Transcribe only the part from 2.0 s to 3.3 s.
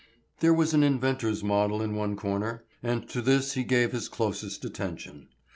corner, and to